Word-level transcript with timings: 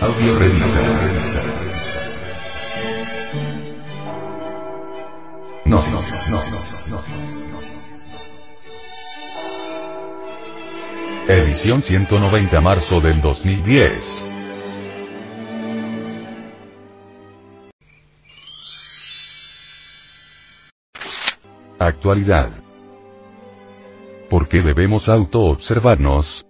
Audio 0.00 0.38
revista. 0.38 0.82
No, 5.64 5.76
no, 5.76 6.00
no, 6.30 6.40
no, 6.90 7.00
Edición 11.26 11.82
190 11.82 12.60
marzo 12.60 13.00
del 13.00 13.20
2010. 13.20 14.24
Actualidad. 21.80 22.50
¿Por 24.30 24.48
qué 24.48 24.62
debemos 24.62 25.08
auto-observarnos? 25.08 26.47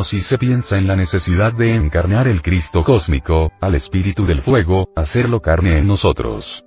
En 0.00 0.04
Gnosis 0.04 0.26
se 0.28 0.38
piensa 0.38 0.78
en 0.78 0.86
la 0.86 0.96
necesidad 0.96 1.52
de 1.52 1.74
encarnar 1.74 2.26
el 2.26 2.40
Cristo 2.40 2.84
cósmico, 2.84 3.52
al 3.60 3.74
espíritu 3.74 4.24
del 4.24 4.40
fuego, 4.40 4.88
hacerlo 4.96 5.40
carne 5.40 5.78
en 5.78 5.86
nosotros. 5.86 6.64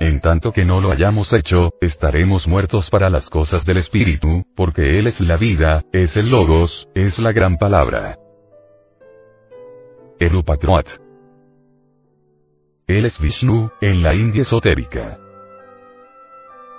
En 0.00 0.20
tanto 0.20 0.50
que 0.50 0.64
no 0.64 0.80
lo 0.80 0.90
hayamos 0.90 1.34
hecho, 1.34 1.74
estaremos 1.82 2.48
muertos 2.48 2.88
para 2.88 3.10
las 3.10 3.28
cosas 3.28 3.66
del 3.66 3.76
espíritu, 3.76 4.46
porque 4.56 4.98
Él 4.98 5.08
es 5.08 5.20
la 5.20 5.36
vida, 5.36 5.82
es 5.92 6.16
el 6.16 6.30
logos, 6.30 6.88
es 6.94 7.18
la 7.18 7.32
gran 7.32 7.58
palabra. 7.58 8.16
El. 10.18 10.42
Él 12.86 13.04
es 13.04 13.20
Vishnu, 13.20 13.70
en 13.82 14.02
la 14.02 14.14
India 14.14 14.40
esotérica. 14.40 15.18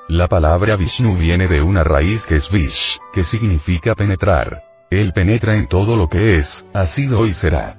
La 0.07 0.27
palabra 0.27 0.75
Vishnu 0.75 1.15
viene 1.15 1.47
de 1.47 1.61
una 1.61 1.83
raíz 1.83 2.25
que 2.25 2.37
es 2.37 2.49
Vish, 2.49 2.99
que 3.13 3.23
significa 3.23 3.93
penetrar. 3.93 4.68
Él 4.89 5.13
penetra 5.13 5.55
en 5.55 5.67
todo 5.67 5.95
lo 5.95 6.09
que 6.09 6.37
es, 6.37 6.65
ha 6.73 6.87
sido 6.87 7.25
y 7.25 7.33
será. 7.33 7.77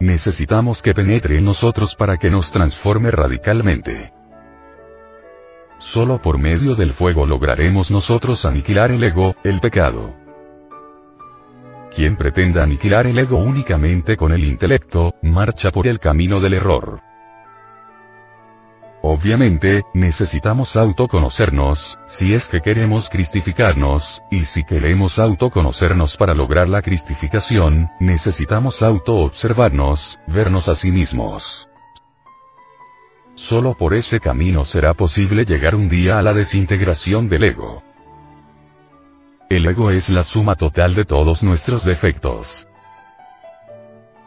Necesitamos 0.00 0.80
que 0.82 0.94
penetre 0.94 1.36
en 1.36 1.44
nosotros 1.44 1.94
para 1.94 2.16
que 2.16 2.30
nos 2.30 2.50
transforme 2.50 3.10
radicalmente. 3.10 4.12
Solo 5.78 6.20
por 6.20 6.38
medio 6.38 6.74
del 6.74 6.94
fuego 6.94 7.26
lograremos 7.26 7.90
nosotros 7.90 8.46
aniquilar 8.46 8.90
el 8.90 9.04
ego, 9.04 9.36
el 9.44 9.60
pecado. 9.60 10.14
Quien 11.94 12.16
pretenda 12.16 12.62
aniquilar 12.62 13.06
el 13.06 13.18
ego 13.18 13.36
únicamente 13.36 14.16
con 14.16 14.32
el 14.32 14.44
intelecto, 14.44 15.14
marcha 15.20 15.70
por 15.70 15.86
el 15.86 15.98
camino 15.98 16.40
del 16.40 16.54
error. 16.54 17.00
Obviamente, 19.04 19.82
necesitamos 19.94 20.76
autoconocernos, 20.76 21.98
si 22.06 22.34
es 22.34 22.46
que 22.46 22.60
queremos 22.60 23.08
cristificarnos, 23.08 24.22
y 24.30 24.44
si 24.44 24.62
queremos 24.62 25.18
autoconocernos 25.18 26.16
para 26.16 26.34
lograr 26.34 26.68
la 26.68 26.82
cristificación, 26.82 27.88
necesitamos 27.98 28.80
autoobservarnos, 28.80 30.20
vernos 30.28 30.68
a 30.68 30.76
sí 30.76 30.92
mismos. 30.92 31.68
Solo 33.34 33.76
por 33.76 33.92
ese 33.92 34.20
camino 34.20 34.64
será 34.64 34.94
posible 34.94 35.44
llegar 35.44 35.74
un 35.74 35.88
día 35.88 36.20
a 36.20 36.22
la 36.22 36.32
desintegración 36.32 37.28
del 37.28 37.42
ego. 37.42 37.82
El 39.50 39.66
ego 39.66 39.90
es 39.90 40.08
la 40.10 40.22
suma 40.22 40.54
total 40.54 40.94
de 40.94 41.04
todos 41.04 41.42
nuestros 41.42 41.82
defectos. 41.84 42.68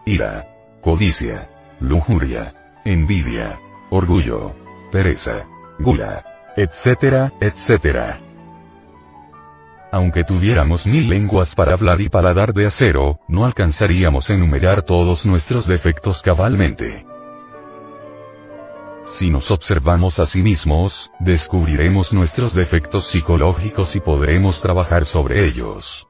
Ira, 0.06 0.50
codicia, 0.82 1.50
lujuria, 1.80 2.54
envidia, 2.84 3.58
orgullo, 3.90 4.65
pereza, 4.92 5.48
gula, 5.80 6.24
etcétera, 6.56 7.34
etcétera. 7.40 8.20
Aunque 9.92 10.24
tuviéramos 10.24 10.86
mil 10.86 11.08
lenguas 11.08 11.56
para 11.56 11.74
hablar 11.74 12.02
y 12.02 12.10
paladar 12.10 12.54
de 12.54 12.66
acero, 12.66 13.20
no 13.28 13.46
alcanzaríamos 13.46 14.30
a 14.30 14.34
enumerar 14.34 14.82
todos 14.84 15.26
nuestros 15.26 15.68
defectos 15.68 16.22
cabalmente. 16.22 17.06
Si 19.06 19.30
nos 19.30 19.52
observamos 19.52 20.20
a 20.20 20.26
sí 20.26 20.42
mismos, 20.42 21.12
descubriremos 21.20 22.12
nuestros 22.12 22.54
defectos 22.54 23.08
psicológicos 23.08 23.96
y 23.96 24.00
podremos 24.00 24.62
trabajar 24.62 25.06
sobre 25.06 25.46
ellos. 25.46 26.08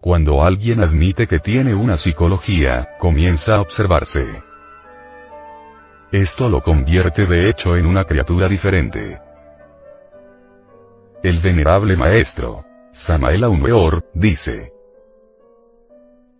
Cuando 0.00 0.42
alguien 0.42 0.80
admite 0.80 1.26
que 1.26 1.38
tiene 1.38 1.74
una 1.74 1.96
psicología, 1.96 2.88
comienza 2.98 3.56
a 3.56 3.60
observarse. 3.60 4.49
Esto 6.12 6.48
lo 6.48 6.60
convierte 6.60 7.24
de 7.24 7.48
hecho 7.48 7.76
en 7.76 7.86
una 7.86 8.04
criatura 8.04 8.48
diferente. 8.48 9.20
El 11.22 11.38
venerable 11.38 11.96
maestro, 11.96 12.64
Samael 12.90 13.44
Aumeor, 13.44 14.04
dice, 14.12 14.72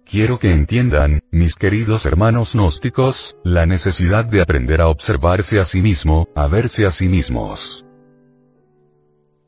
Quiero 0.04 0.41
que 0.41 0.48
entiendan, 0.48 1.20
mis 1.31 1.54
queridos 1.54 2.04
hermanos 2.04 2.54
gnósticos, 2.54 3.36
la 3.44 3.64
necesidad 3.64 4.25
de 4.25 4.42
aprender 4.42 4.81
a 4.81 4.88
observarse 4.88 5.60
a 5.60 5.64
sí 5.64 5.81
mismo, 5.81 6.26
a 6.34 6.48
verse 6.48 6.84
a 6.84 6.91
sí 6.91 7.08
mismos. 7.08 7.87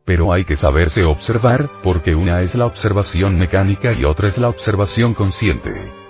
Pero 0.04 0.32
hay 0.32 0.44
que 0.44 0.54
saberse 0.54 1.02
observar, 1.02 1.68
porque 1.82 2.14
una 2.14 2.42
es 2.42 2.54
la 2.54 2.66
observación 2.66 3.36
mecánica 3.36 3.92
y 3.92 4.04
otra 4.04 4.28
es 4.28 4.38
la 4.38 4.50
observación 4.50 5.14
consciente. 5.14 6.01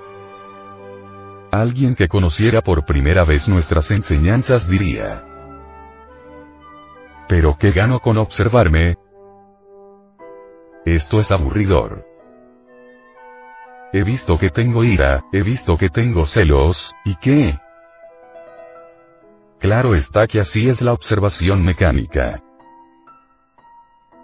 Alguien 1.55 1.95
que 1.95 2.09
conociera 2.09 2.63
por 2.63 2.87
primera 2.87 3.25
vez 3.25 3.47
nuestras 3.47 3.91
enseñanzas 3.91 4.69
diría. 4.69 5.23
¿Pero 7.29 7.59
qué 7.59 7.73
gano 7.73 8.01
con 8.01 8.17
observarme? 8.17 8.97
Esto 10.87 11.21
es 11.21 11.31
aburridor. 11.31 12.07
He 13.93 14.03
visto 14.03 14.39
que 14.39 14.49
tengo 14.49 14.83
ira, 14.83 15.25
he 15.31 15.43
visto 15.43 15.77
que 15.77 15.91
tengo 15.91 16.25
celos, 16.25 16.95
¿y 17.05 17.17
qué? 17.17 17.59
Claro 19.59 19.95
está 19.95 20.27
que 20.27 20.41
así 20.41 20.71
es 20.71 20.81
la 20.81 20.95
observación 20.95 21.63
mecánica. 21.63 22.43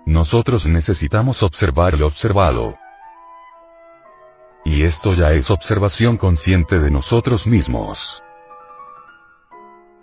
Nosotros 0.06 0.66
necesitamos 0.66 1.42
observar 1.42 1.98
lo 1.98 2.06
observado. 2.06 2.78
Esto 4.88 5.12
ya 5.12 5.32
es 5.32 5.50
observación 5.50 6.16
consciente 6.16 6.78
de 6.78 6.90
nosotros 6.90 7.46
mismos. 7.46 8.22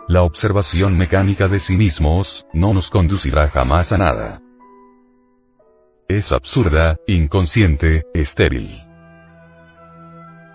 La 0.07 0.21
observación 0.21 0.95
mecánica 0.95 1.47
de 1.47 1.57
sí 1.57 1.75
mismos, 1.75 2.45
no 2.53 2.71
nos 2.71 2.91
conducirá 2.91 3.47
jamás 3.47 3.91
a 3.91 3.97
nada. 3.97 4.41
Es 6.07 6.31
absurda, 6.31 6.97
inconsciente, 7.07 8.03
estéril. 8.13 8.79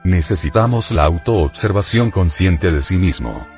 Necesitamos 0.04 0.92
la 0.92 1.06
autoobservación 1.06 2.12
consciente 2.12 2.70
de 2.70 2.82
sí 2.82 2.96
mismo. 2.96 3.48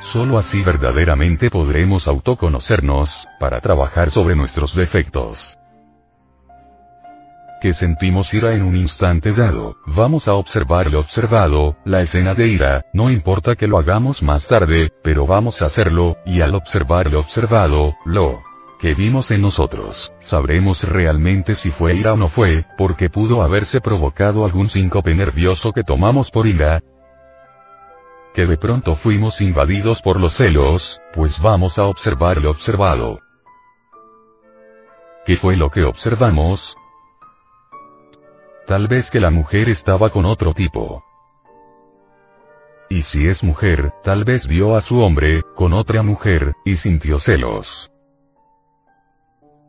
Solo 0.00 0.38
así 0.38 0.62
verdaderamente 0.62 1.50
podremos 1.50 2.08
autoconocernos, 2.08 3.28
para 3.38 3.60
trabajar 3.60 4.10
sobre 4.10 4.36
nuestros 4.36 4.74
defectos 4.74 5.59
que 7.60 7.72
sentimos 7.72 8.32
ira 8.34 8.54
en 8.54 8.62
un 8.62 8.76
instante 8.76 9.32
dado, 9.32 9.76
vamos 9.86 10.28
a 10.28 10.34
observar 10.34 10.90
lo 10.90 11.00
observado, 11.00 11.76
la 11.84 12.00
escena 12.00 12.34
de 12.34 12.48
ira, 12.48 12.86
no 12.92 13.10
importa 13.10 13.54
que 13.54 13.68
lo 13.68 13.78
hagamos 13.78 14.22
más 14.22 14.46
tarde, 14.48 14.92
pero 15.02 15.26
vamos 15.26 15.62
a 15.62 15.66
hacerlo, 15.66 16.16
y 16.24 16.40
al 16.40 16.54
observar 16.54 17.10
lo 17.10 17.20
observado, 17.20 17.94
lo 18.04 18.42
que 18.80 18.94
vimos 18.94 19.30
en 19.30 19.42
nosotros, 19.42 20.12
sabremos 20.20 20.82
realmente 20.82 21.54
si 21.54 21.70
fue 21.70 21.94
ira 21.94 22.14
o 22.14 22.16
no 22.16 22.28
fue, 22.28 22.64
porque 22.78 23.10
pudo 23.10 23.42
haberse 23.42 23.80
provocado 23.80 24.46
algún 24.46 24.70
síncope 24.70 25.14
nervioso 25.14 25.72
que 25.72 25.84
tomamos 25.84 26.30
por 26.30 26.46
ira, 26.46 26.80
que 28.34 28.46
de 28.46 28.56
pronto 28.56 28.94
fuimos 28.94 29.40
invadidos 29.40 30.00
por 30.00 30.18
los 30.18 30.34
celos, 30.34 31.00
pues 31.12 31.40
vamos 31.40 31.78
a 31.78 31.84
observar 31.84 32.40
lo 32.40 32.50
observado. 32.50 33.20
¿Qué 35.26 35.36
fue 35.36 35.56
lo 35.56 35.70
que 35.70 35.84
observamos? 35.84 36.76
Tal 38.70 38.86
vez 38.86 39.10
que 39.10 39.18
la 39.18 39.30
mujer 39.30 39.68
estaba 39.68 40.10
con 40.10 40.24
otro 40.24 40.54
tipo. 40.54 41.02
Y 42.88 43.02
si 43.02 43.26
es 43.26 43.42
mujer, 43.42 43.92
tal 44.04 44.22
vez 44.22 44.46
vio 44.46 44.76
a 44.76 44.80
su 44.80 45.00
hombre, 45.00 45.42
con 45.56 45.72
otra 45.72 46.04
mujer, 46.04 46.54
y 46.64 46.76
sintió 46.76 47.18
celos. 47.18 47.90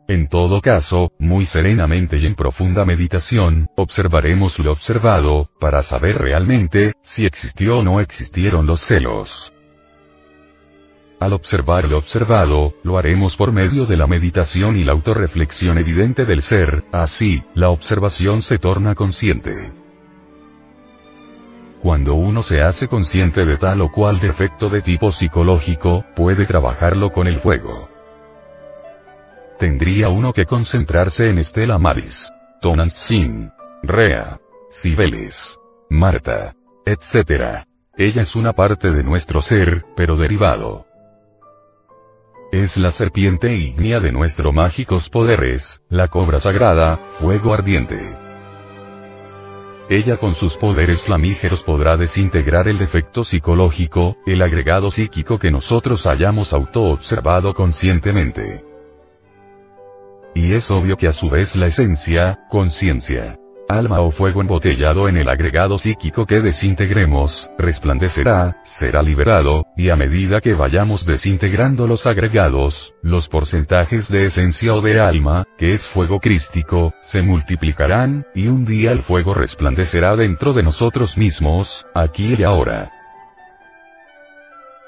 En 0.06 0.28
todo 0.28 0.60
caso, 0.60 1.10
muy 1.18 1.46
serenamente 1.46 2.18
y 2.18 2.26
en 2.26 2.36
profunda 2.36 2.84
meditación, 2.84 3.66
observaremos 3.76 4.60
lo 4.60 4.70
observado, 4.70 5.50
para 5.58 5.82
saber 5.82 6.18
realmente, 6.18 6.92
si 7.02 7.26
existió 7.26 7.78
o 7.78 7.82
no 7.82 7.98
existieron 7.98 8.66
los 8.66 8.82
celos. 8.82 9.52
Al 11.22 11.34
observar 11.34 11.88
lo 11.88 11.98
observado, 11.98 12.74
lo 12.82 12.98
haremos 12.98 13.36
por 13.36 13.52
medio 13.52 13.86
de 13.86 13.96
la 13.96 14.08
meditación 14.08 14.76
y 14.76 14.82
la 14.82 14.90
autorreflexión 14.90 15.78
evidente 15.78 16.24
del 16.24 16.42
ser, 16.42 16.82
así, 16.90 17.44
la 17.54 17.70
observación 17.70 18.42
se 18.42 18.58
torna 18.58 18.96
consciente. 18.96 19.70
Cuando 21.80 22.14
uno 22.14 22.42
se 22.42 22.60
hace 22.60 22.88
consciente 22.88 23.46
de 23.46 23.56
tal 23.56 23.82
o 23.82 23.92
cual 23.92 24.18
defecto 24.18 24.68
de 24.68 24.82
tipo 24.82 25.12
psicológico, 25.12 26.04
puede 26.16 26.44
trabajarlo 26.44 27.10
con 27.10 27.28
el 27.28 27.38
fuego. 27.38 27.88
Tendría 29.60 30.08
uno 30.08 30.32
que 30.32 30.44
concentrarse 30.44 31.30
en 31.30 31.38
Estela 31.38 31.78
Maris, 31.78 32.28
Sin, 32.94 33.52
Rea, 33.84 34.40
Cibeles, 34.72 35.56
Marta, 35.88 36.56
etc. 36.84 37.64
Ella 37.96 38.22
es 38.22 38.34
una 38.34 38.54
parte 38.54 38.90
de 38.90 39.04
nuestro 39.04 39.40
ser, 39.40 39.84
pero 39.94 40.16
derivado. 40.16 40.86
Es 42.52 42.76
la 42.76 42.90
serpiente 42.90 43.56
ígnea 43.56 43.98
de 43.98 44.12
nuestros 44.12 44.52
mágicos 44.52 45.08
poderes, 45.08 45.80
la 45.88 46.08
cobra 46.08 46.38
sagrada, 46.38 47.00
fuego 47.18 47.54
ardiente. 47.54 48.14
Ella 49.88 50.18
con 50.18 50.34
sus 50.34 50.58
poderes 50.58 51.00
flamígeros 51.00 51.62
podrá 51.62 51.96
desintegrar 51.96 52.68
el 52.68 52.76
defecto 52.76 53.24
psicológico, 53.24 54.18
el 54.26 54.42
agregado 54.42 54.90
psíquico 54.90 55.38
que 55.38 55.50
nosotros 55.50 56.04
hayamos 56.04 56.52
auto-observado 56.52 57.54
conscientemente. 57.54 58.62
Y 60.34 60.52
es 60.52 60.70
obvio 60.70 60.98
que 60.98 61.06
a 61.06 61.14
su 61.14 61.30
vez 61.30 61.56
la 61.56 61.68
esencia, 61.68 62.40
conciencia, 62.50 63.38
alma 63.76 64.00
o 64.00 64.10
fuego 64.10 64.40
embotellado 64.40 65.08
en 65.08 65.16
el 65.16 65.28
agregado 65.28 65.78
psíquico 65.78 66.26
que 66.26 66.40
desintegremos, 66.40 67.50
resplandecerá, 67.58 68.56
será 68.64 69.02
liberado, 69.02 69.64
y 69.76 69.90
a 69.90 69.96
medida 69.96 70.40
que 70.40 70.54
vayamos 70.54 71.06
desintegrando 71.06 71.86
los 71.86 72.06
agregados, 72.06 72.94
los 73.02 73.28
porcentajes 73.28 74.08
de 74.10 74.26
esencia 74.26 74.72
o 74.74 74.80
de 74.80 75.00
alma, 75.00 75.44
que 75.56 75.72
es 75.72 75.88
fuego 75.88 76.20
crístico, 76.20 76.94
se 77.00 77.22
multiplicarán, 77.22 78.26
y 78.34 78.48
un 78.48 78.64
día 78.64 78.92
el 78.92 79.02
fuego 79.02 79.34
resplandecerá 79.34 80.16
dentro 80.16 80.52
de 80.52 80.62
nosotros 80.62 81.16
mismos, 81.16 81.86
aquí 81.94 82.34
y 82.38 82.42
ahora. 82.42 82.90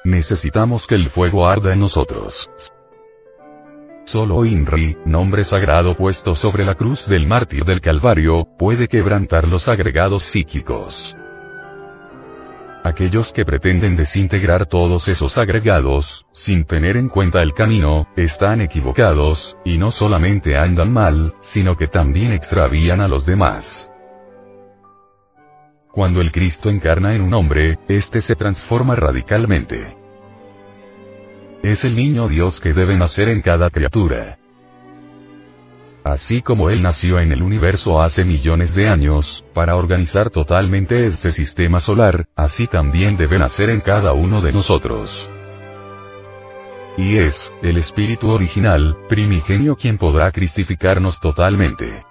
Necesitamos 0.04 0.86
que 0.86 0.96
el 0.96 1.08
fuego 1.08 1.46
arda 1.46 1.72
en 1.72 1.80
nosotros. 1.80 2.50
Solo 4.06 4.44
Inri, 4.44 4.98
nombre 5.06 5.44
sagrado 5.44 5.96
puesto 5.96 6.34
sobre 6.34 6.64
la 6.64 6.74
cruz 6.74 7.06
del 7.08 7.26
mártir 7.26 7.64
del 7.64 7.80
Calvario, 7.80 8.46
puede 8.58 8.86
quebrantar 8.86 9.48
los 9.48 9.66
agregados 9.66 10.24
psíquicos. 10.24 11.16
Aquellos 12.84 13.32
que 13.32 13.46
pretenden 13.46 13.96
desintegrar 13.96 14.66
todos 14.66 15.08
esos 15.08 15.38
agregados, 15.38 16.26
sin 16.32 16.66
tener 16.66 16.98
en 16.98 17.08
cuenta 17.08 17.40
el 17.40 17.54
camino, 17.54 18.06
están 18.14 18.60
equivocados, 18.60 19.56
y 19.64 19.78
no 19.78 19.90
solamente 19.90 20.58
andan 20.58 20.92
mal, 20.92 21.34
sino 21.40 21.74
que 21.74 21.86
también 21.86 22.32
extravían 22.32 23.00
a 23.00 23.08
los 23.08 23.24
demás. 23.24 23.90
Cuando 25.92 26.20
el 26.20 26.30
Cristo 26.30 26.68
encarna 26.68 27.14
en 27.14 27.22
un 27.22 27.32
hombre, 27.32 27.78
éste 27.88 28.20
se 28.20 28.36
transforma 28.36 28.96
radicalmente. 28.96 30.03
Es 31.64 31.82
el 31.82 31.96
niño 31.96 32.28
Dios 32.28 32.60
que 32.60 32.74
debe 32.74 32.94
nacer 32.94 33.30
en 33.30 33.40
cada 33.40 33.70
criatura. 33.70 34.38
Así 36.04 36.42
como 36.42 36.68
Él 36.68 36.82
nació 36.82 37.18
en 37.20 37.32
el 37.32 37.42
universo 37.42 38.02
hace 38.02 38.22
millones 38.22 38.74
de 38.74 38.86
años, 38.86 39.46
para 39.54 39.74
organizar 39.74 40.28
totalmente 40.28 41.06
este 41.06 41.30
sistema 41.30 41.80
solar, 41.80 42.26
así 42.36 42.66
también 42.66 43.16
debe 43.16 43.38
nacer 43.38 43.70
en 43.70 43.80
cada 43.80 44.12
uno 44.12 44.42
de 44.42 44.52
nosotros. 44.52 45.18
Y 46.98 47.16
es, 47.16 47.50
el 47.62 47.78
espíritu 47.78 48.28
original, 48.28 48.98
primigenio 49.08 49.74
quien 49.74 49.96
podrá 49.96 50.30
cristificarnos 50.32 51.18
totalmente. 51.18 52.04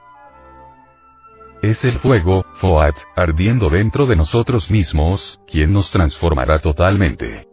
Es 1.62 1.86
el 1.86 2.00
fuego, 2.00 2.44
Foat, 2.56 2.96
ardiendo 3.16 3.70
dentro 3.70 4.08
de 4.08 4.16
nosotros 4.16 4.72
mismos, 4.72 5.40
quien 5.46 5.72
nos 5.74 5.92
transformará 5.92 6.58
totalmente. 6.58 7.53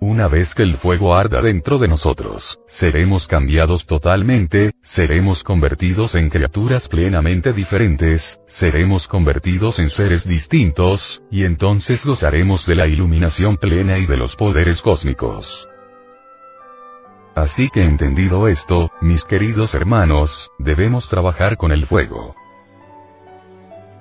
Una 0.00 0.28
vez 0.28 0.54
que 0.54 0.62
el 0.62 0.76
fuego 0.76 1.14
arda 1.14 1.40
dentro 1.40 1.78
de 1.78 1.88
nosotros, 1.88 2.60
seremos 2.66 3.26
cambiados 3.26 3.86
totalmente, 3.86 4.72
seremos 4.82 5.42
convertidos 5.42 6.14
en 6.16 6.28
criaturas 6.28 6.88
plenamente 6.88 7.54
diferentes, 7.54 8.38
seremos 8.46 9.08
convertidos 9.08 9.78
en 9.78 9.88
seres 9.88 10.28
distintos, 10.28 11.22
y 11.30 11.44
entonces 11.44 12.04
gozaremos 12.04 12.66
de 12.66 12.74
la 12.74 12.86
iluminación 12.86 13.56
plena 13.56 13.96
y 13.96 14.04
de 14.04 14.18
los 14.18 14.36
poderes 14.36 14.82
cósmicos. 14.82 15.66
Así 17.34 17.70
que 17.70 17.82
entendido 17.82 18.48
esto, 18.48 18.90
mis 19.00 19.24
queridos 19.24 19.72
hermanos, 19.72 20.50
debemos 20.58 21.08
trabajar 21.08 21.56
con 21.56 21.72
el 21.72 21.86
fuego. 21.86 22.34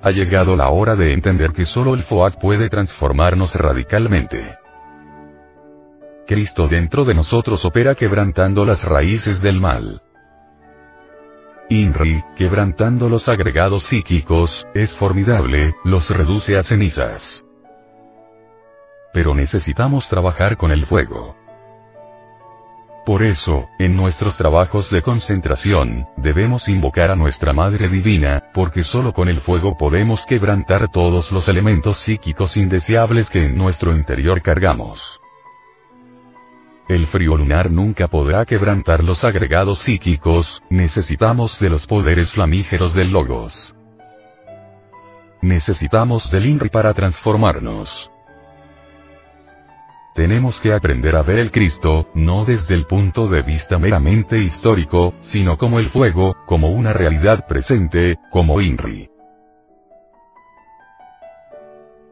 Ha 0.02 0.12
llegado 0.12 0.58
la 0.58 0.70
hora 0.70 0.98
de 0.98 1.14
entender 1.14 1.54
que 1.54 1.64
solo 1.64 1.94
el 1.94 2.04
FOAC 2.04 2.38
puede 2.40 2.68
transformarnos 2.68 3.56
radicalmente. 3.56 4.65
Cristo 6.28 6.68
dentro 6.68 7.06
de 7.06 7.14
nosotros 7.14 7.66
opera 7.66 7.94
quebrantando 7.94 8.66
las 8.66 8.84
raíces 8.84 9.42
del 9.42 9.60
mal. 9.60 10.02
INRI, 11.70 12.24
quebrantando 12.36 13.10
los 13.10 13.28
agregados 13.28 13.84
psíquicos, 13.84 14.66
es 14.74 14.98
formidable, 14.98 15.76
los 15.84 16.10
reduce 16.10 16.58
a 16.58 16.64
cenizas. 16.64 17.46
Pero 19.14 19.34
necesitamos 19.36 20.10
trabajar 20.10 20.58
con 20.58 20.72
el 20.72 20.86
fuego. 20.86 21.36
Por 23.06 23.22
eso, 23.22 23.68
en 23.78 23.96
nuestros 23.96 24.36
trabajos 24.36 24.90
de 24.90 25.04
concentración, 25.04 26.08
debemos 26.18 26.70
invocar 26.70 27.12
a 27.12 27.16
nuestra 27.16 27.54
Madre 27.54 27.88
Divina, 27.88 28.50
porque 28.52 28.82
solo 28.82 29.14
con 29.14 29.30
el 29.30 29.42
fuego 29.42 29.78
podemos 29.78 30.26
quebrantar 30.26 30.90
todos 30.90 31.32
los 31.32 31.48
elementos 31.48 31.98
psíquicos 31.98 32.58
indeseables 32.58 33.30
que 33.30 33.46
en 33.46 33.56
nuestro 33.56 33.96
interior 33.96 34.42
cargamos. 34.42 35.04
El 36.88 37.08
frío 37.08 37.36
lunar 37.36 37.72
nunca 37.72 38.08
podrá 38.08 38.46
quebrantar 38.46 39.04
los 39.04 39.24
agregados 39.24 39.80
psíquicos, 39.80 40.62
necesitamos 40.70 41.60
de 41.60 41.72
los 41.72 41.88
poderes 41.88 42.32
flamígeros 42.32 42.94
del 42.94 43.10
Logos. 43.10 43.76
Necesitamos 45.42 46.30
del 46.30 46.46
INRI 46.46 46.70
para 46.70 46.94
transformarnos. 46.94 48.12
Tenemos 50.14 50.62
que 50.62 50.74
aprender 50.74 51.16
a 51.16 51.24
ver 51.24 51.40
el 51.40 51.50
Cristo, 51.50 52.08
no 52.14 52.46
desde 52.46 52.76
el 52.76 52.86
punto 52.86 53.28
de 53.28 53.42
vista 53.42 53.80
meramente 53.80 54.40
histórico, 54.40 55.16
sino 55.22 55.58
como 55.58 55.80
el 55.80 55.90
fuego, 55.90 56.36
como 56.46 56.70
una 56.70 56.94
realidad 56.94 57.48
presente, 57.48 58.18
como 58.32 58.62
INRI. 58.62 59.15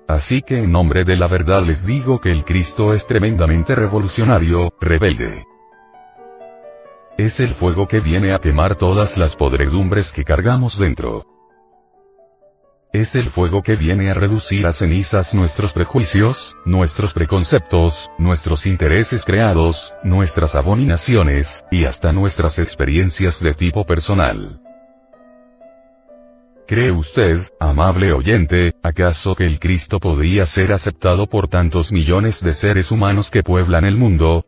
Así 0.08 0.42
que 0.42 0.60
en 0.60 0.72
nombre 0.72 1.06
de 1.06 1.16
la 1.16 1.28
verdad 1.28 1.62
les 1.66 1.86
digo 1.86 2.20
que 2.20 2.32
el 2.32 2.44
Cristo 2.44 2.94
es 2.94 3.08
tremendamente 3.08 3.74
revolucionario, 3.74 4.74
rebelde. 4.80 5.46
Es 7.18 7.40
el 7.40 7.54
fuego 7.54 7.88
que 7.88 8.00
viene 8.00 8.34
a 8.34 8.40
quemar 8.40 8.76
todas 8.76 9.18
las 9.18 9.36
podredumbres 9.36 10.12
que 10.12 10.24
cargamos 10.24 10.78
dentro. 10.78 11.26
Es 12.92 13.16
el 13.16 13.30
fuego 13.30 13.64
que 13.64 13.76
viene 13.76 14.12
a 14.12 14.14
reducir 14.14 14.68
a 14.68 14.74
cenizas 14.74 15.34
nuestros 15.34 15.74
prejuicios, 15.74 16.56
nuestros 16.66 17.14
preconceptos, 17.14 18.12
nuestros 18.20 18.68
intereses 18.68 19.24
creados, 19.26 19.96
nuestras 20.04 20.54
abominaciones, 20.54 21.66
y 21.72 21.86
hasta 21.86 22.12
nuestras 22.12 22.60
experiencias 22.60 23.42
de 23.42 23.54
tipo 23.54 23.84
personal. 23.86 24.60
¿Cree 26.65 26.91
usted, 26.91 27.48
amable 27.60 28.13
oyente, 28.13 28.74
acaso 28.82 29.36
que 29.36 29.46
el 29.46 29.60
Cristo 29.60 30.00
podría 30.00 30.46
ser 30.46 30.72
aceptado 30.72 31.27
por 31.27 31.50
tantos 31.50 31.91
millones 31.91 32.41
de 32.41 32.53
seres 32.53 32.89
humanos 32.89 33.29
que 33.29 33.43
pueblan 33.43 33.84
el 33.84 33.98
mundo? 33.98 34.46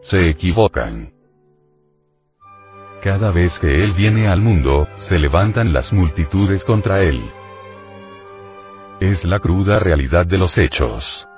Se 0.00 0.28
equivocan. 0.28 1.12
Cada 3.00 3.30
vez 3.30 3.60
que 3.60 3.84
Él 3.84 3.92
viene 3.92 4.26
al 4.26 4.40
mundo, 4.40 4.88
se 4.96 5.20
levantan 5.20 5.72
las 5.72 5.92
multitudes 5.92 6.64
contra 6.64 7.02
Él. 7.02 7.30
Es 8.98 9.24
la 9.24 9.38
cruda 9.38 9.78
realidad 9.78 10.26
de 10.26 10.38
los 10.38 10.58
hechos. 10.58 11.28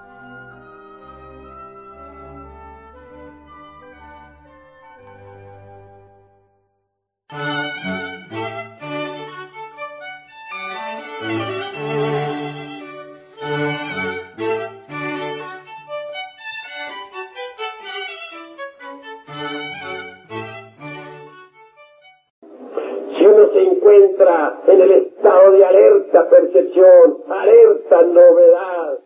En 24.66 24.80
el 24.80 24.90
estado 24.90 25.52
de 25.52 25.64
alerta 25.64 26.28
percepción, 26.28 27.18
alerta 27.28 28.02
novedad, 28.02 28.98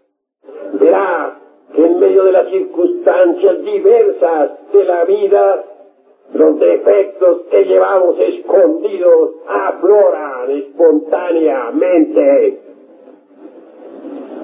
verá 0.75 1.39
que 1.75 1.85
en 1.85 1.99
medio 2.01 2.25
de 2.25 2.33
las 2.33 2.49
circunstancias 2.49 3.63
diversas 3.63 4.73
de 4.73 4.85
la 4.85 5.05
vida, 5.05 5.65
los 6.35 6.59
defectos 6.59 7.43
que 7.51 7.65
llevamos 7.65 8.19
escondidos 8.19 9.31
afloran 9.49 10.51
espontáneamente. 10.51 12.59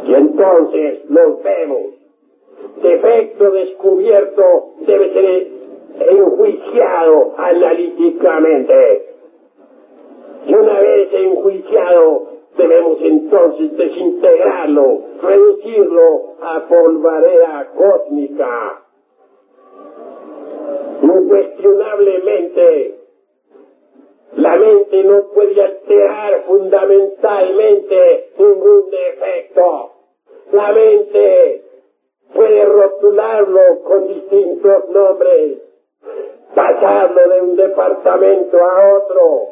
Y 0.06 0.14
entonces 0.14 1.10
los 1.10 1.42
vemos. 1.42 1.94
Defecto 2.82 3.50
descubierto 3.50 4.42
debe 4.86 5.12
ser 5.12 5.48
enjuiciado 6.08 7.34
analíticamente. 7.36 9.05
Enjuiciado, 11.46 12.26
debemos 12.56 12.98
entonces 13.02 13.76
desintegrarlo, 13.76 15.00
reducirlo 15.22 16.34
a 16.42 16.66
polvareda 16.66 17.70
cósmica. 17.76 18.82
Incuestionablemente, 21.02 22.94
la 24.34 24.56
mente 24.56 25.04
no 25.04 25.22
puede 25.34 25.62
alterar 25.62 26.42
fundamentalmente 26.46 28.30
ningún 28.38 28.90
defecto. 28.90 29.92
La 30.50 30.72
mente 30.72 31.62
puede 32.34 32.64
rotularlo 32.64 33.82
con 33.84 34.08
distintos 34.08 34.88
nombres, 34.88 35.62
pasarlo 36.56 37.28
de 37.28 37.40
un 37.40 37.56
departamento 37.56 38.58
a 38.58 38.94
otro, 38.96 39.48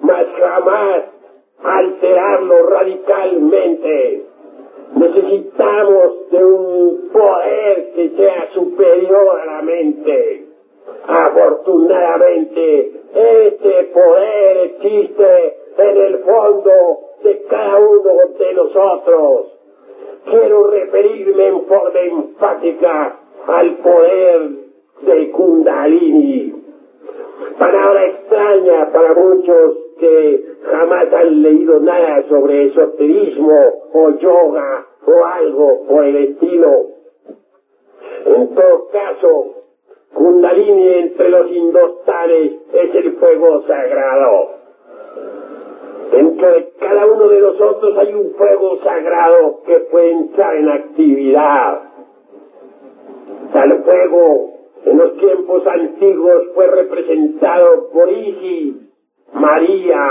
mas 0.00 0.26
jamás 0.36 1.17
alterarlo 1.62 2.66
radicalmente. 2.68 4.26
Necesitamos 4.94 6.30
de 6.30 6.44
un 6.44 7.10
poder 7.12 7.92
que 7.94 8.10
sea 8.16 8.50
superior 8.54 9.40
a 9.40 9.44
la 9.44 9.62
mente. 9.62 10.46
Afortunadamente, 11.06 12.92
este 13.14 13.84
poder 13.92 14.56
existe 14.58 15.56
en 15.78 15.96
el 15.96 16.18
fondo 16.18 16.72
de 17.22 17.42
cada 17.48 17.78
uno 17.78 18.10
de 18.38 18.54
nosotros. 18.54 19.52
Quiero 20.24 20.66
referirme 20.70 21.46
en 21.46 21.62
forma 21.66 22.00
enfática 22.00 23.18
al 23.46 23.76
poder 23.76 24.50
de 25.02 25.30
Kundalini. 25.30 26.54
Palabra 27.58 28.06
extraña 28.06 28.92
para 28.92 29.14
muchos 29.14 29.87
que 29.98 30.44
jamás 30.64 31.12
han 31.12 31.42
leído 31.42 31.80
nada 31.80 32.22
sobre 32.28 32.66
esoterismo 32.66 33.60
o 33.92 34.10
yoga 34.10 34.86
o 35.06 35.24
algo 35.24 35.86
por 35.86 36.04
el 36.04 36.16
estilo. 36.16 36.86
En 38.26 38.54
todo 38.54 38.88
caso, 38.92 39.54
Kundalini 40.14 40.88
entre 40.94 41.28
los 41.28 41.50
indostanes 41.50 42.52
es 42.72 42.94
el 42.94 43.12
fuego 43.12 43.62
sagrado. 43.66 44.58
Dentro 46.12 46.50
de 46.52 46.68
cada 46.80 47.06
uno 47.06 47.28
de 47.28 47.40
nosotros 47.40 47.98
hay 47.98 48.14
un 48.14 48.34
fuego 48.34 48.78
sagrado 48.82 49.62
que 49.66 49.80
puede 49.90 50.10
entrar 50.12 50.56
en 50.56 50.68
actividad. 50.68 51.82
Tal 53.52 53.82
fuego 53.84 54.58
en 54.84 54.98
los 54.98 55.16
tiempos 55.18 55.66
antiguos 55.66 56.48
fue 56.54 56.66
representado 56.66 57.90
por 57.90 58.08
Isis, 58.10 58.87
María, 59.34 60.08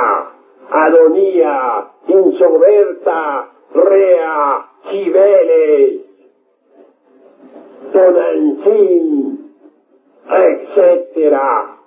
Adonía, 0.70 1.88
Insoberta, 2.08 3.50
Rea, 3.74 4.66
Cibeles, 4.90 6.02
Tonantzin, 7.92 9.52
etcétera. 10.30 11.78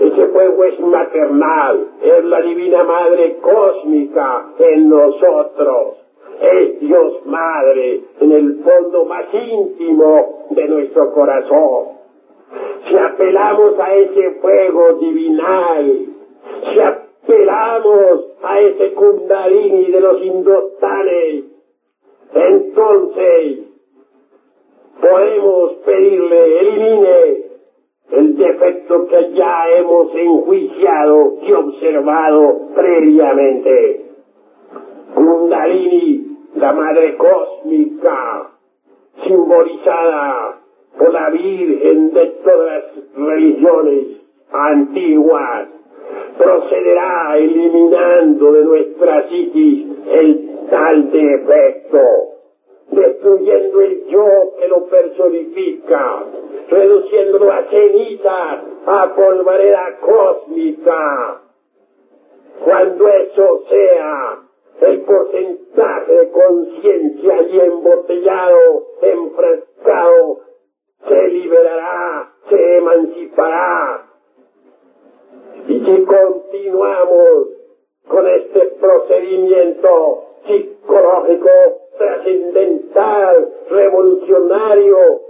Ese 0.00 0.26
fuego 0.28 0.64
es 0.64 0.80
maternal, 0.80 1.88
es 2.02 2.24
la 2.24 2.40
divina 2.40 2.84
madre 2.84 3.36
cósmica 3.40 4.46
en 4.58 4.88
nosotros. 4.88 5.96
Es 6.40 6.80
Dios 6.80 7.26
Madre 7.26 8.00
en 8.20 8.32
el 8.32 8.62
fondo 8.64 9.04
más 9.04 9.26
íntimo 9.34 10.46
de 10.48 10.68
nuestro 10.68 11.12
corazón. 11.12 12.00
Si 12.88 12.96
apelamos 12.96 13.78
a 13.78 13.94
ese 13.94 14.30
fuego 14.40 14.94
divinal, 14.94 16.09
si 16.64 16.80
apelamos 16.80 18.26
a 18.42 18.60
ese 18.60 18.92
kundalini 18.94 19.90
de 19.90 20.00
los 20.00 20.22
indostanes, 20.22 21.44
entonces 22.34 23.58
podemos 25.00 25.72
pedirle 25.84 26.60
elimine 26.60 27.50
el 28.12 28.36
defecto 28.36 29.06
que 29.06 29.32
ya 29.32 29.68
hemos 29.76 30.14
enjuiciado 30.14 31.38
y 31.42 31.52
observado 31.52 32.60
previamente. 32.74 34.06
Kundalini, 35.14 36.38
la 36.56 36.72
madre 36.72 37.16
cósmica, 37.16 38.50
simbolizada 39.24 40.60
por 40.98 41.12
la 41.12 41.30
Virgen 41.30 42.12
de 42.12 42.26
todas 42.44 42.66
las 42.66 43.14
religiones 43.14 44.06
antiguas, 44.52 45.68
procederá 46.40 47.36
eliminando 47.36 48.52
de 48.52 48.64
nuestra 48.64 49.28
psiquis 49.28 49.86
el 50.10 50.50
tal 50.70 51.10
defecto, 51.10 52.00
destruyendo 52.90 53.80
el 53.82 54.06
yo 54.06 54.26
que 54.58 54.68
lo 54.68 54.86
personifica, 54.86 56.24
reduciéndolo 56.70 57.52
a 57.52 57.64
ceniza, 57.64 58.62
a 58.86 59.14
polvareda 59.14 59.98
cósmica. 60.00 61.42
Cuando 62.64 63.08
eso 63.08 63.64
sea, 63.68 64.38
el 64.80 65.00
porcentaje 65.02 66.12
de 66.12 66.30
conciencia 66.30 67.34
allí 67.34 67.60
embotellado, 67.60 68.86
enfrascado, 69.02 70.38
se 71.06 71.28
liberará, 71.28 72.32
se 72.48 72.76
emancipará. 72.78 74.09
Si 75.84 76.04
continuamos 76.04 77.48
con 78.06 78.26
este 78.26 78.66
procedimiento 78.78 80.24
psicológico 80.46 81.50
trascendental, 81.96 83.48
revolucionario, 83.70 85.20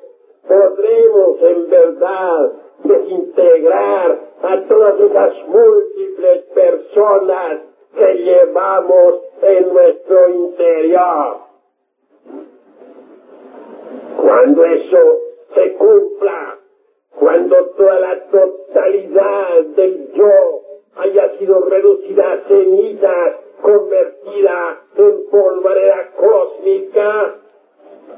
podremos 0.49 1.42
en 1.42 1.71
verdad 1.71 2.52
desintegrar 2.83 4.19
a 4.42 4.62
todas 4.66 4.99
esas 4.99 5.35
múltiples 5.47 6.42
personas 6.52 7.61
que 7.95 8.14
llevamos 8.14 9.21
en 9.42 9.73
nuestro 9.73 10.28
interior. 10.30 11.37
Cuando 14.21 14.64
eso 14.64 15.19
se 15.54 15.75
cumpla, 15.75 16.59
cuando 17.21 17.66
toda 17.76 18.00
la 18.00 18.25
totalidad 18.30 18.60
del 19.77 20.12
yo 20.12 20.61
haya 20.97 21.39
sido 21.39 21.61
reducida 21.65 22.33
a 22.33 22.49
cenizas, 22.49 23.37
convertida 23.62 24.81
en 24.97 25.31
polvareda 25.31 26.11
cósmica, 26.17 27.37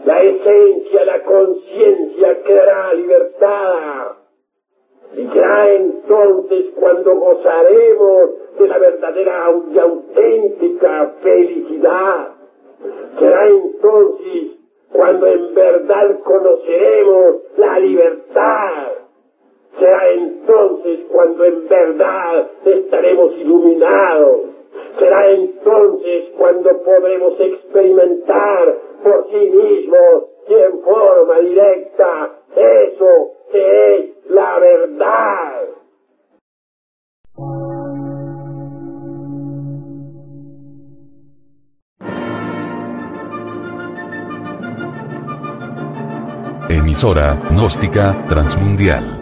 la 0.05 0.19
esencia, 0.19 1.05
la 1.05 1.23
conciencia 1.23 2.43
quedará 2.43 2.95
libertada. 2.95 4.17
Y 5.15 5.27
ya 5.27 5.71
entonces 5.75 6.67
cuando 6.75 7.15
gozaremos 7.17 8.31
de 8.59 8.69
la 8.69 8.79
verdadera 8.79 9.51
y 9.73 9.79
auténtica 9.79 11.15
felicidad, 11.23 12.29
será 13.19 13.49
entonces 13.49 14.63
cuando 14.91 15.27
en 15.27 15.55
verdad 15.55 16.21
conoceremos 16.21 17.37
la 17.57 17.79
libertad. 17.79 18.42
Entonces 20.85 21.07
cuando 21.13 21.45
en 21.45 21.69
verdad 21.69 22.51
estaremos 22.65 23.37
iluminados. 23.39 24.41
Será 24.99 25.31
entonces 25.31 26.31
cuando 26.37 26.83
podremos 26.83 27.39
experimentar 27.39 28.79
por 29.03 29.29
sí 29.31 29.37
mismos 29.37 30.25
y 30.49 30.55
en 30.55 30.83
forma 30.83 31.39
directa 31.39 32.31
eso 32.57 33.31
que 33.53 33.97
es 33.97 34.31
la 34.31 34.59
verdad. 34.59 35.69
Emisora, 46.69 47.39
gnóstica, 47.51 48.27
transmundial 48.29 49.22